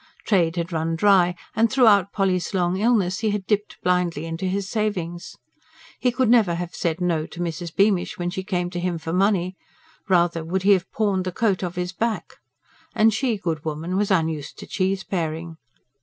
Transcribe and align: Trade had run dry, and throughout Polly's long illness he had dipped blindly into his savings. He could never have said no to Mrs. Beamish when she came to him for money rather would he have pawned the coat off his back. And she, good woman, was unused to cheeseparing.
Trade 0.25 0.55
had 0.55 0.71
run 0.73 0.95
dry, 0.95 1.35
and 1.55 1.69
throughout 1.71 2.11
Polly's 2.11 2.55
long 2.55 2.75
illness 2.79 3.19
he 3.19 3.29
had 3.29 3.45
dipped 3.45 3.77
blindly 3.83 4.25
into 4.25 4.45
his 4.45 4.67
savings. 4.67 5.37
He 5.99 6.11
could 6.11 6.27
never 6.27 6.55
have 6.55 6.73
said 6.73 6.99
no 6.99 7.27
to 7.27 7.39
Mrs. 7.39 7.75
Beamish 7.75 8.17
when 8.17 8.31
she 8.31 8.43
came 8.43 8.71
to 8.71 8.79
him 8.79 8.97
for 8.97 9.13
money 9.13 9.55
rather 10.09 10.43
would 10.43 10.63
he 10.63 10.71
have 10.71 10.91
pawned 10.91 11.23
the 11.25 11.31
coat 11.31 11.63
off 11.63 11.75
his 11.75 11.93
back. 11.93 12.37
And 12.95 13.13
she, 13.13 13.37
good 13.37 13.63
woman, 13.63 13.95
was 13.95 14.09
unused 14.09 14.57
to 14.57 14.65
cheeseparing. 14.65 15.57